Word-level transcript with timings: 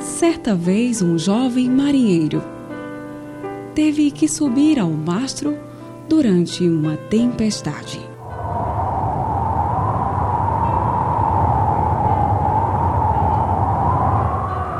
Certa 0.00 0.54
vez, 0.54 1.02
um 1.02 1.18
jovem 1.18 1.68
marinheiro 1.68 2.42
teve 3.74 4.10
que 4.10 4.26
subir 4.26 4.78
ao 4.78 4.90
mastro 4.90 5.58
durante 6.08 6.66
uma 6.66 6.96
tempestade. 6.96 8.00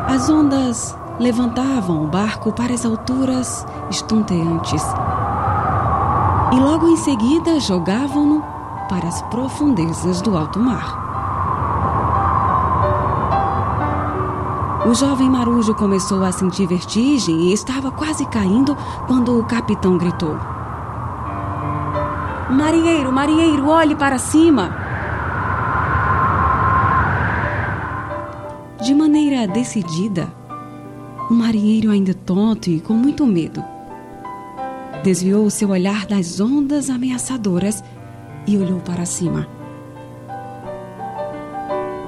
As 0.08 0.30
ondas 0.30 0.96
levantavam 1.18 2.04
o 2.04 2.08
barco 2.08 2.50
para 2.52 2.72
as 2.72 2.86
alturas 2.86 3.66
estonteantes 3.90 4.82
e 6.52 6.56
logo 6.56 6.88
em 6.88 6.96
seguida 6.96 7.60
jogavam-no 7.60 8.42
para 8.88 9.06
as 9.06 9.20
profundezas 9.22 10.22
do 10.22 10.36
alto 10.36 10.58
mar. 10.58 11.09
O 14.86 14.94
jovem 14.94 15.28
marujo 15.28 15.74
começou 15.74 16.24
a 16.24 16.32
sentir 16.32 16.66
vertigem 16.66 17.48
e 17.48 17.52
estava 17.52 17.90
quase 17.90 18.24
caindo 18.26 18.74
quando 19.06 19.38
o 19.38 19.44
capitão 19.44 19.98
gritou: 19.98 20.38
Marinheiro, 22.48 23.12
marinheiro, 23.12 23.68
olhe 23.68 23.94
para 23.94 24.18
cima! 24.18 24.74
De 28.82 28.94
maneira 28.94 29.46
decidida, 29.46 30.32
o 31.28 31.34
marinheiro, 31.34 31.90
ainda 31.90 32.14
tonto 32.14 32.70
e 32.70 32.80
com 32.80 32.94
muito 32.94 33.26
medo, 33.26 33.62
desviou 35.04 35.50
seu 35.50 35.68
olhar 35.68 36.06
das 36.06 36.40
ondas 36.40 36.88
ameaçadoras 36.88 37.84
e 38.46 38.56
olhou 38.56 38.80
para 38.80 39.04
cima. 39.04 39.46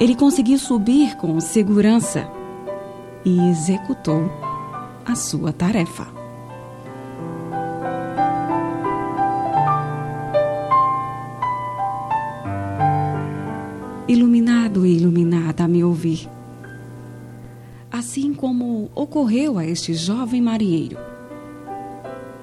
Ele 0.01 0.17
conseguiu 0.17 0.59
subir 0.59 1.17
com 1.17 1.39
segurança 1.39 2.42
e 3.25 3.49
executou 3.49 4.31
a 5.05 5.15
sua 5.15 5.53
tarefa. 5.53 6.07
Iluminado 14.09 14.85
e 14.85 14.97
iluminada 14.97 15.65
a 15.65 15.69
me 15.69 15.83
ouvir. 15.83 16.29
Assim 17.91 18.35
como 18.35 18.91
ocorreu 18.95 19.59
a 19.59 19.67
este 19.67 19.95
jovem 19.95 20.41
marinheiro, 20.41 20.99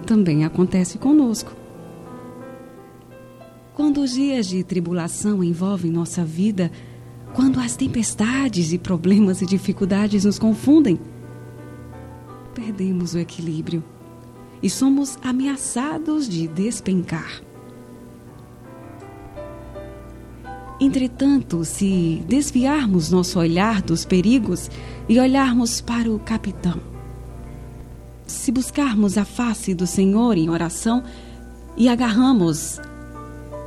também 0.05 0.45
acontece 0.45 0.97
conosco. 0.97 1.51
Quando 3.73 4.01
os 4.01 4.13
dias 4.13 4.47
de 4.47 4.63
tribulação 4.63 5.43
envolvem 5.43 5.91
nossa 5.91 6.25
vida, 6.25 6.71
quando 7.33 7.59
as 7.59 7.75
tempestades 7.75 8.73
e 8.73 8.77
problemas 8.77 9.41
e 9.41 9.45
dificuldades 9.45 10.25
nos 10.25 10.39
confundem, 10.39 10.99
perdemos 12.53 13.13
o 13.13 13.19
equilíbrio 13.19 13.83
e 14.61 14.69
somos 14.69 15.17
ameaçados 15.23 16.27
de 16.27 16.47
despencar. 16.47 17.41
Entretanto, 20.81 21.65
se 21.65 22.23
desviarmos 22.27 23.11
nosso 23.11 23.37
olhar 23.37 23.81
dos 23.81 24.05
perigos 24.05 24.71
e 25.09 25.19
olharmos 25.19 25.81
para 25.81 26.09
o 26.09 26.19
capitão, 26.19 26.79
se 28.25 28.51
buscarmos 28.51 29.17
a 29.17 29.25
face 29.25 29.73
do 29.73 29.85
Senhor 29.85 30.37
em 30.37 30.49
oração 30.49 31.03
e 31.75 31.89
agarramos 31.89 32.79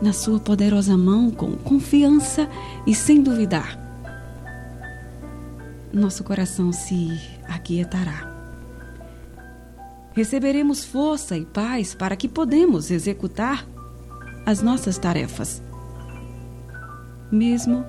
na 0.02 0.12
sua 0.12 0.40
poderosa 0.40 0.96
mão 0.98 1.30
com 1.30 1.52
confiança 1.52 2.48
e 2.84 2.92
sem 2.92 3.22
duvidar. 3.22 3.78
Nosso 5.92 6.24
coração 6.24 6.72
se 6.72 7.20
aquietará. 7.48 8.28
Receberemos 10.12 10.84
força 10.84 11.36
e 11.36 11.44
paz 11.44 11.94
para 11.94 12.16
que 12.16 12.28
podemos 12.28 12.90
executar 12.90 13.64
as 14.44 14.60
nossas 14.60 14.98
tarefas. 14.98 15.62
Mesmo 17.30 17.86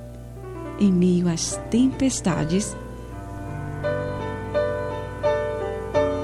em 0.79 0.91
meio 0.91 1.27
às 1.27 1.59
tempestades, 1.71 2.75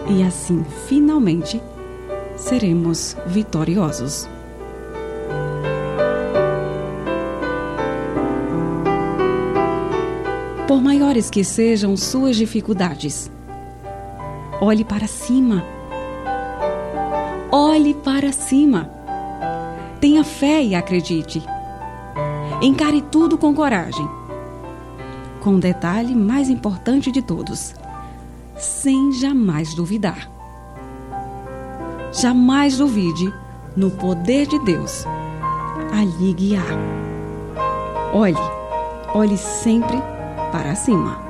e 0.08 0.24
assim 0.24 0.64
finalmente 0.88 1.62
seremos 2.38 3.16
vitoriosos. 3.28 4.28
Por 10.70 10.84
maiores 10.84 11.32
que 11.32 11.44
sejam 11.44 11.98
suas 11.98 12.36
dificuldades. 12.36 13.32
Olhe 14.62 14.86
para 14.86 15.08
cima. 15.08 15.66
Olhe 17.52 17.96
para 17.96 18.32
cima. 18.32 18.88
Tenha 20.00 20.24
fé 20.24 20.62
e 20.62 20.76
acredite. 20.76 21.44
Encare 22.62 23.02
tudo 23.02 23.36
com 23.36 23.52
coragem. 23.52 24.08
Com 25.42 25.56
o 25.56 25.60
detalhe 25.60 26.14
mais 26.14 26.52
importante 26.52 27.12
de 27.12 27.24
todos: 27.24 27.74
sem 28.56 29.12
jamais 29.14 29.74
duvidar. 29.74 30.30
Jamais 32.14 32.78
duvide 32.78 33.34
no 33.76 33.90
poder 33.90 34.46
de 34.46 34.60
Deus 34.60 35.04
a 35.92 36.04
lhe 36.04 36.32
guiar. 36.32 36.78
Olhe, 38.14 38.38
olhe 39.16 39.36
sempre 39.36 39.98
para 40.52 40.76
cima. 40.76 41.30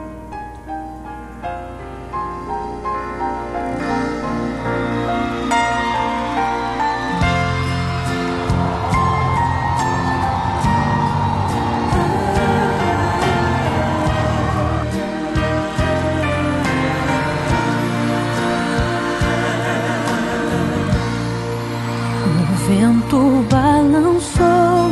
Vento 22.68 23.44
balançou 23.50 24.92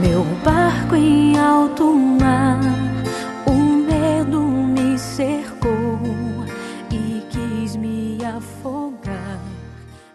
meu 0.00 0.24
barco 0.44 0.94
em 0.94 1.36
alto 1.36 1.92
mar 1.92 2.60